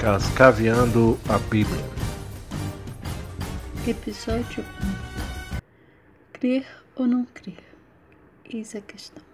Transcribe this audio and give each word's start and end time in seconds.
Cascaveando 0.00 1.18
a 1.28 1.38
Bíblia. 1.50 1.82
Episódio 3.84 4.62
1 4.62 5.58
Crer 6.34 6.64
ou 6.94 7.04
não 7.04 7.24
crer? 7.24 7.64
Eis 8.48 8.76
a 8.76 8.80
questão. 8.80 9.24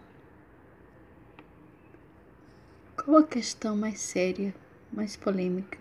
Qual 2.97 3.19
a 3.19 3.27
questão 3.27 3.77
mais 3.77 4.01
séria, 4.01 4.55
mais 4.91 5.17
polêmica, 5.17 5.79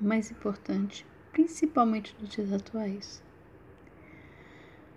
mais 0.00 0.30
importante, 0.30 1.04
principalmente 1.32 2.14
nos 2.20 2.30
dias 2.30 2.52
atuais? 2.52 3.20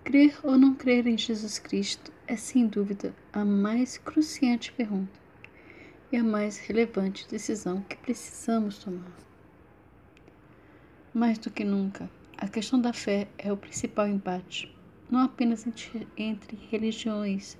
Crer 0.03 0.37
ou 0.43 0.55
não 0.59 0.75
crer 0.75 1.07
em 1.07 1.17
Jesus 1.17 1.57
Cristo 1.57 2.13
é 2.27 2.35
sem 2.35 2.67
dúvida 2.67 3.15
a 3.33 3.43
mais 3.43 3.97
cruciante 3.97 4.71
pergunta 4.73 5.22
e 6.13 6.15
a 6.15 6.23
mais 6.23 6.59
relevante 6.59 7.27
decisão 7.27 7.81
que 7.81 7.97
precisamos 7.97 8.77
tomar. 8.77 9.11
Mais 11.11 11.39
do 11.39 11.49
que 11.49 11.63
nunca, 11.63 12.07
a 12.37 12.47
questão 12.47 12.79
da 12.79 12.93
fé 12.93 13.27
é 13.35 13.51
o 13.51 13.57
principal 13.57 14.07
embate, 14.07 14.71
não 15.09 15.21
apenas 15.21 15.65
entre, 15.65 16.07
entre 16.15 16.55
religiões, 16.69 17.57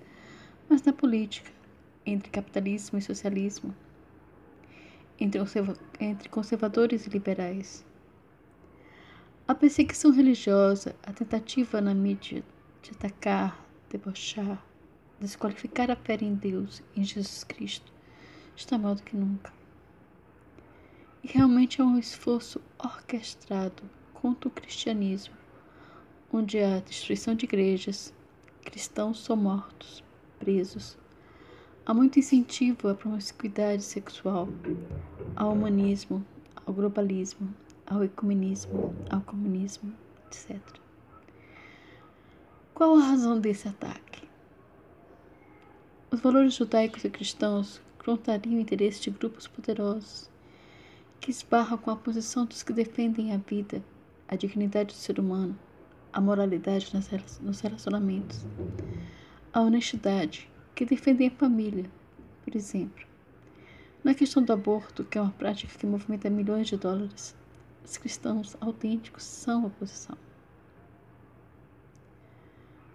mas 0.69 0.83
na 0.83 0.93
política, 0.93 1.51
entre 2.05 2.29
capitalismo 2.29 2.99
e 2.99 3.01
socialismo, 3.01 3.75
entre, 5.19 5.39
entre 5.99 6.29
conservadores 6.29 7.07
e 7.07 7.09
liberais. 7.09 7.83
A 9.47 9.55
perseguição 9.55 10.11
religiosa, 10.11 10.95
a 11.01 11.11
tentativa 11.11 11.81
na 11.81 11.95
mídia 11.95 12.43
de 12.83 12.91
atacar, 12.91 13.67
debochar, 13.89 14.63
desqualificar 15.19 15.89
a 15.89 15.95
fé 15.95 16.19
em 16.21 16.35
Deus, 16.35 16.83
em 16.95 17.03
Jesus 17.03 17.43
Cristo, 17.43 17.92
está 18.55 18.77
maior 18.77 18.95
do 18.95 19.03
que 19.03 19.15
nunca. 19.15 19.51
E 21.23 21.27
realmente 21.27 21.79
é 21.79 21.83
um 21.83 21.97
esforço 21.97 22.61
orquestrado 22.77 23.83
contra 24.13 24.47
o 24.47 24.51
cristianismo, 24.51 25.35
onde 26.31 26.59
há 26.59 26.79
destruição 26.79 27.35
de 27.35 27.45
igrejas, 27.45 28.13
cristãos 28.63 29.23
são 29.23 29.35
mortos, 29.35 30.03
presos. 30.39 30.97
Há 31.85 31.93
muito 31.93 32.19
incentivo 32.19 32.87
à 32.87 32.95
promiscuidade 32.95 33.83
sexual, 33.83 34.47
ao 35.35 35.53
humanismo, 35.53 36.25
ao 36.65 36.73
globalismo, 36.73 37.53
ao 37.85 38.03
ecumenismo, 38.03 38.95
ao 39.09 39.21
comunismo, 39.21 39.93
etc. 40.27 40.59
Qual 42.73 42.95
a 42.97 43.01
razão 43.01 43.39
desse 43.39 43.67
ataque? 43.67 44.27
Os 46.09 46.19
valores 46.19 46.53
judaicos 46.53 47.03
e 47.03 47.09
cristãos 47.09 47.81
confrontariam 48.03 48.57
o 48.57 48.59
interesse 48.59 49.01
de 49.01 49.09
grupos 49.09 49.47
poderosos 49.47 50.29
que 51.21 51.31
esbarram 51.31 51.77
com 51.77 51.89
a 51.89 51.95
posição 51.95 52.45
dos 52.45 52.61
que 52.61 52.73
defendem 52.73 53.31
a 53.31 53.37
vida, 53.37 53.81
a 54.27 54.35
dignidade 54.35 54.93
do 54.93 54.97
ser 54.97 55.19
humano, 55.19 55.57
a 56.11 56.19
moralidade 56.19 56.91
nos 57.41 57.61
relacionamentos, 57.61 58.45
a 59.53 59.61
honestidade, 59.61 60.49
que 60.75 60.85
defendem 60.85 61.29
a 61.29 61.31
família, 61.31 61.89
por 62.43 62.53
exemplo. 62.53 63.07
Na 64.03 64.13
questão 64.13 64.43
do 64.43 64.51
aborto, 64.51 65.05
que 65.05 65.17
é 65.17 65.21
uma 65.21 65.31
prática 65.31 65.77
que 65.77 65.85
movimenta 65.85 66.29
milhões 66.29 66.67
de 66.67 66.75
dólares, 66.75 67.33
os 67.85 67.95
cristãos 67.95 68.57
autênticos 68.59 69.23
são 69.23 69.65
oposição. 69.65 70.17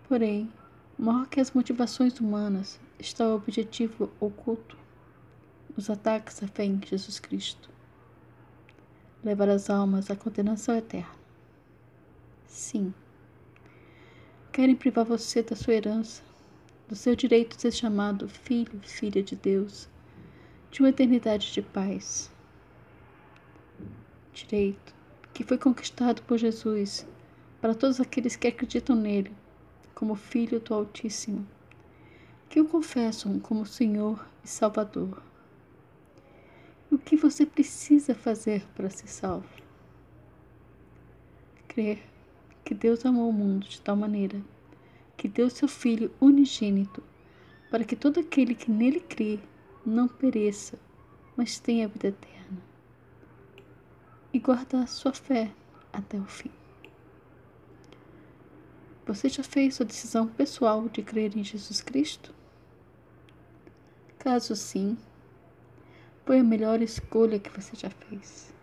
Porém, 0.06 0.52
maior 0.98 1.26
que 1.28 1.40
as 1.40 1.52
motivações 1.52 2.20
humanas 2.20 2.78
está 2.98 3.26
o 3.26 3.36
objetivo 3.36 4.10
oculto 4.20 4.76
os 5.78 5.88
ataques 5.88 6.42
à 6.42 6.48
fé 6.48 6.64
em 6.64 6.80
Jesus 6.84 7.20
Cristo. 7.20 7.70
Levar 9.22 9.48
as 9.48 9.70
almas 9.70 10.10
à 10.10 10.16
condenação 10.16 10.74
eterna. 10.74 11.14
Sim. 12.48 12.92
Querem 14.50 14.74
privar 14.74 15.04
você 15.04 15.40
da 15.40 15.54
sua 15.54 15.74
herança, 15.74 16.24
do 16.88 16.96
seu 16.96 17.14
direito 17.14 17.54
de 17.54 17.62
ser 17.62 17.72
chamado 17.72 18.28
filho, 18.28 18.80
filha 18.82 19.22
de 19.22 19.36
Deus, 19.36 19.88
de 20.68 20.80
uma 20.80 20.88
eternidade 20.88 21.52
de 21.52 21.62
paz. 21.62 22.28
Direito 24.32 24.92
que 25.32 25.44
foi 25.44 25.58
conquistado 25.58 26.22
por 26.22 26.38
Jesus 26.38 27.06
para 27.60 27.72
todos 27.72 28.00
aqueles 28.00 28.34
que 28.34 28.48
acreditam 28.48 28.96
nele 28.96 29.32
como 29.94 30.16
Filho 30.16 30.58
do 30.58 30.74
Altíssimo, 30.74 31.46
que 32.48 32.60
o 32.60 32.66
confessam 32.66 33.38
como 33.38 33.64
Senhor 33.64 34.26
e 34.44 34.48
Salvador. 34.48 35.27
O 36.90 36.96
que 36.96 37.16
você 37.16 37.44
precisa 37.44 38.14
fazer 38.14 38.66
para 38.74 38.88
ser 38.88 39.08
salvo? 39.08 39.48
Crer 41.68 42.02
que 42.64 42.74
Deus 42.74 43.04
amou 43.04 43.28
o 43.28 43.32
mundo 43.32 43.68
de 43.68 43.80
tal 43.80 43.94
maneira 43.94 44.40
que 45.16 45.28
deu 45.28 45.50
seu 45.50 45.68
Filho 45.68 46.10
unigênito 46.18 47.02
para 47.70 47.84
que 47.84 47.94
todo 47.94 48.20
aquele 48.20 48.54
que 48.54 48.70
nele 48.70 49.00
crê 49.00 49.38
não 49.84 50.08
pereça, 50.08 50.78
mas 51.36 51.58
tenha 51.60 51.84
a 51.84 51.88
vida 51.88 52.08
eterna. 52.08 52.62
E 54.32 54.38
guardar 54.38 54.88
sua 54.88 55.12
fé 55.12 55.50
até 55.92 56.18
o 56.18 56.24
fim. 56.24 56.50
Você 59.06 59.28
já 59.28 59.42
fez 59.42 59.74
sua 59.74 59.86
decisão 59.86 60.26
pessoal 60.26 60.88
de 60.88 61.02
crer 61.02 61.36
em 61.36 61.44
Jesus 61.44 61.80
Cristo? 61.80 62.34
Caso 64.18 64.54
sim, 64.54 64.96
foi 66.28 66.40
a 66.40 66.44
melhor 66.44 66.82
escolha 66.82 67.38
que 67.38 67.48
você 67.48 67.74
já 67.74 67.88
fez. 67.88 68.54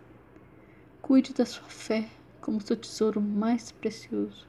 Cuide 1.01 1.33
da 1.33 1.47
sua 1.47 1.67
fé 1.67 2.07
como 2.39 2.61
seu 2.61 2.77
tesouro 2.77 3.19
mais 3.19 3.71
precioso. 3.71 4.47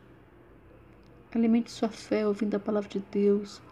Alimente 1.35 1.71
sua 1.71 1.89
fé 1.89 2.29
ouvindo 2.29 2.57
a 2.57 2.61
palavra 2.61 2.91
de 2.91 2.99
Deus, 3.11 3.63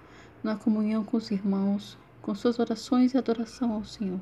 na 0.43 0.57
comunhão 0.57 1.05
com 1.05 1.19
os 1.19 1.31
irmãos, 1.31 1.99
com 2.23 2.35
suas 2.35 2.59
orações 2.59 3.13
e 3.13 3.19
adoração 3.19 3.71
ao 3.75 3.85
Senhor. 3.85 4.19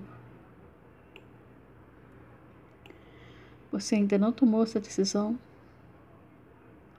Você 3.71 3.95
ainda 3.95 4.19
não 4.19 4.33
tomou 4.33 4.65
essa 4.65 4.81
decisão? 4.81 5.39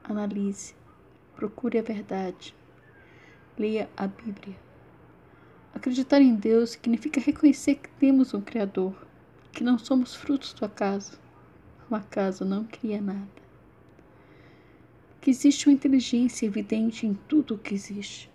Analise, 0.02 0.74
procure 1.36 1.78
a 1.78 1.82
verdade, 1.82 2.56
leia 3.58 3.86
a 3.94 4.06
Bíblia. 4.06 4.56
Acreditar 5.74 6.22
em 6.22 6.36
Deus 6.36 6.70
significa 6.70 7.20
reconhecer 7.20 7.74
que 7.74 7.90
temos 7.98 8.32
um 8.32 8.40
Criador, 8.40 8.94
que 9.50 9.64
não 9.64 9.76
somos 9.76 10.14
frutos 10.14 10.52
do 10.52 10.64
acaso. 10.64 11.18
O 11.90 11.94
acaso 11.96 12.44
não 12.44 12.64
cria 12.64 13.00
nada. 13.02 13.26
Que 15.20 15.30
existe 15.30 15.66
uma 15.66 15.74
inteligência 15.74 16.46
evidente 16.46 17.06
em 17.06 17.14
tudo 17.28 17.54
o 17.54 17.58
que 17.58 17.74
existe. 17.74 18.30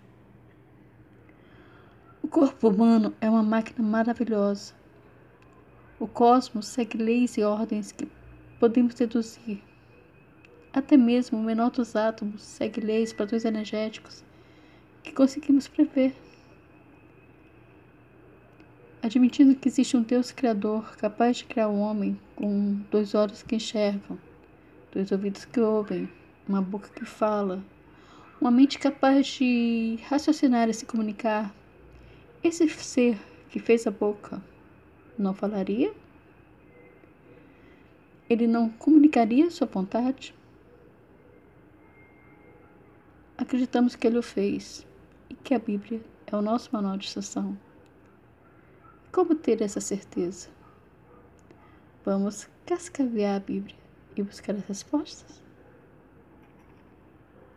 O 2.22 2.28
corpo 2.28 2.68
humano 2.68 3.14
é 3.22 3.28
uma 3.28 3.42
máquina 3.42 3.82
maravilhosa. 3.88 4.74
O 5.98 6.06
cosmos 6.06 6.66
segue 6.66 6.98
leis 6.98 7.38
e 7.38 7.42
ordens 7.42 7.90
que 7.90 8.06
podemos 8.60 8.94
deduzir. 8.94 9.62
Até 10.74 10.96
mesmo 10.96 11.38
o 11.38 11.42
menor 11.42 11.70
dos 11.70 11.96
átomos 11.96 12.42
segue 12.42 12.82
leis, 12.82 13.14
padrões 13.14 13.46
energéticos 13.46 14.22
que 15.02 15.12
conseguimos 15.12 15.66
prever 15.66 16.14
admitindo 19.02 19.54
que 19.54 19.68
existe 19.68 19.96
um 19.96 20.02
Deus 20.02 20.30
Criador 20.30 20.96
capaz 20.96 21.38
de 21.38 21.44
criar 21.44 21.68
um 21.68 21.80
homem 21.80 22.20
com 22.36 22.80
dois 22.90 23.14
olhos 23.14 23.42
que 23.42 23.56
enxergam, 23.56 24.18
dois 24.92 25.10
ouvidos 25.10 25.44
que 25.44 25.60
ouvem, 25.60 26.08
uma 26.46 26.60
boca 26.60 26.88
que 26.88 27.04
fala, 27.04 27.62
uma 28.40 28.50
mente 28.50 28.78
capaz 28.78 29.26
de 29.26 29.98
raciocinar 30.08 30.68
e 30.68 30.74
se 30.74 30.84
comunicar, 30.84 31.54
esse 32.42 32.68
ser 32.68 33.18
que 33.48 33.58
fez 33.58 33.86
a 33.86 33.90
boca 33.90 34.42
não 35.18 35.34
falaria? 35.34 35.92
Ele 38.28 38.46
não 38.46 38.68
comunicaria 38.68 39.50
sua 39.50 39.66
vontade? 39.66 40.34
Acreditamos 43.36 43.96
que 43.96 44.06
ele 44.06 44.18
o 44.18 44.22
fez 44.22 44.86
e 45.28 45.34
que 45.34 45.54
a 45.54 45.58
Bíblia 45.58 46.00
é 46.26 46.36
o 46.36 46.42
nosso 46.42 46.70
manual 46.72 46.96
de 46.96 47.06
instrução. 47.06 47.58
Como 49.20 49.34
ter 49.34 49.60
essa 49.60 49.82
certeza? 49.82 50.48
Vamos 52.02 52.48
cascavear 52.64 53.36
a 53.36 53.38
Bíblia 53.38 53.76
e 54.16 54.22
buscar 54.22 54.54
as 54.54 54.64
respostas? 54.64 55.42